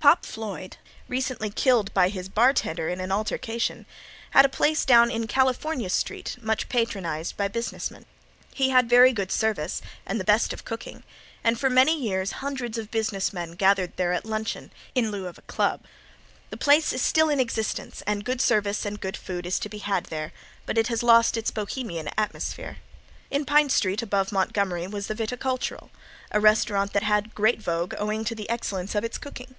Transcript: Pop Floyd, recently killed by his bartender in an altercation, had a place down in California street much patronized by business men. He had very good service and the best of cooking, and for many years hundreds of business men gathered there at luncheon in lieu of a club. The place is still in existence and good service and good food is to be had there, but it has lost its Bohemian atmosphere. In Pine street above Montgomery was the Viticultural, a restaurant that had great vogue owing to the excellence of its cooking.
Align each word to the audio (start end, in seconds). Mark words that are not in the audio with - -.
Pop 0.00 0.24
Floyd, 0.24 0.76
recently 1.08 1.50
killed 1.50 1.92
by 1.92 2.08
his 2.08 2.28
bartender 2.28 2.88
in 2.88 3.00
an 3.00 3.10
altercation, 3.10 3.84
had 4.30 4.44
a 4.44 4.48
place 4.48 4.84
down 4.84 5.10
in 5.10 5.26
California 5.26 5.90
street 5.90 6.36
much 6.40 6.68
patronized 6.68 7.36
by 7.36 7.48
business 7.48 7.90
men. 7.90 8.06
He 8.54 8.70
had 8.70 8.88
very 8.88 9.12
good 9.12 9.32
service 9.32 9.82
and 10.06 10.20
the 10.20 10.24
best 10.24 10.52
of 10.52 10.64
cooking, 10.64 11.02
and 11.42 11.58
for 11.58 11.68
many 11.68 12.00
years 12.00 12.30
hundreds 12.38 12.78
of 12.78 12.92
business 12.92 13.32
men 13.32 13.52
gathered 13.52 13.96
there 13.96 14.12
at 14.12 14.24
luncheon 14.24 14.70
in 14.94 15.10
lieu 15.10 15.26
of 15.26 15.36
a 15.36 15.42
club. 15.42 15.82
The 16.50 16.56
place 16.56 16.92
is 16.92 17.02
still 17.02 17.28
in 17.28 17.40
existence 17.40 18.00
and 18.06 18.24
good 18.24 18.40
service 18.40 18.86
and 18.86 19.00
good 19.00 19.16
food 19.16 19.46
is 19.46 19.58
to 19.58 19.68
be 19.68 19.78
had 19.78 20.04
there, 20.06 20.32
but 20.64 20.78
it 20.78 20.86
has 20.86 21.02
lost 21.02 21.36
its 21.36 21.50
Bohemian 21.50 22.08
atmosphere. 22.16 22.76
In 23.32 23.44
Pine 23.44 23.68
street 23.68 24.00
above 24.00 24.30
Montgomery 24.30 24.86
was 24.86 25.08
the 25.08 25.14
Viticultural, 25.16 25.90
a 26.30 26.38
restaurant 26.38 26.92
that 26.92 27.02
had 27.02 27.34
great 27.34 27.60
vogue 27.60 27.94
owing 27.98 28.24
to 28.26 28.36
the 28.36 28.48
excellence 28.48 28.94
of 28.94 29.02
its 29.04 29.18
cooking. 29.18 29.56